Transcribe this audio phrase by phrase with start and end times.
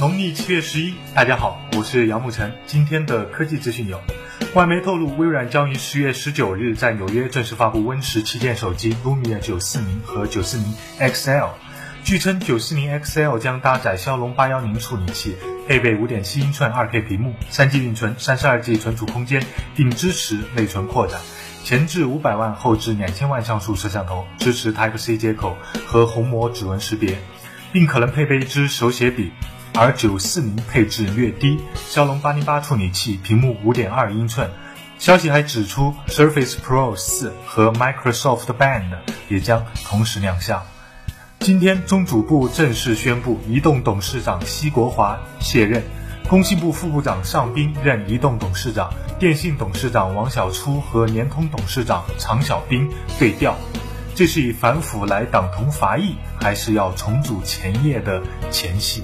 [0.00, 2.52] 农历七月十一，大家好，我是杨沐晨。
[2.66, 4.00] 今天的科技资讯有：
[4.52, 11.48] 外媒透露，微软将于十月十九日在纽约正式发布 Win 十旗舰手机 Lumia 九四零和九四零 XL。
[12.02, 15.36] 据称，九四零 XL 将搭载骁龙八幺零处理器，
[15.68, 21.20] 配备五点七英寸二 K 屏幕，三 G 运存，三十二 G 存储空间，并支持内存扩展。
[21.62, 27.16] 前置五百万，后置两千万像素摄像头，支持 Type C 接口和虹膜指纹识别，
[27.72, 29.30] 并可能配备一支手写笔。
[29.76, 34.48] 而九四零配置略低，骁龙八零八处理器，屏幕五点二英寸。
[35.00, 38.96] 消息还指出，Surface Pro 四和 Microsoft Band
[39.28, 40.62] 也将同时亮相。
[41.40, 45.82] 今天，中组部正式宣布，移动董事长奚国华卸任，
[46.28, 52.88] 工信部副部长尚斌任移动董事长，电信董事长王小初和联通董事长常小兵
[53.18, 53.56] 对调。
[54.14, 58.22] 这是以反腐来党同伐异，还是要重组前夜的
[58.52, 59.02] 前戏？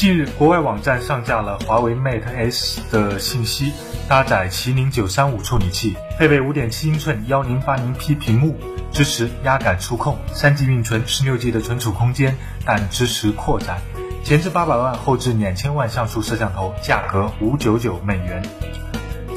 [0.00, 3.74] 近日，国外网站上架了华为 Mate S 的信息，
[4.08, 8.58] 搭载麒麟九三五处理器，配备五点七英寸幺零八零 P 屏幕。
[8.92, 12.34] 支持压感触控，三 G 运存，十六 G 的存储空间，
[12.64, 13.82] 但支持扩展。
[14.24, 18.42] 前置八百万，后置两千万像素摄像头，价格五九九美元。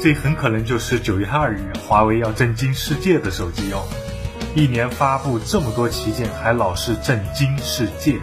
[0.00, 3.84] 这很可能就是九月二日华为要震惊世界的手机哦。
[4.54, 8.16] 一年发布这么多旗舰，还老是震惊世界，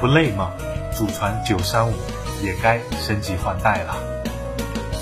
[0.00, 0.52] 不累吗？
[0.94, 1.94] 祖传九三五
[2.42, 3.96] 也该升级换代了。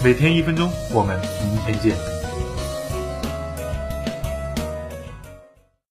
[0.05, 2.16] 每天一分钟，我们明天见。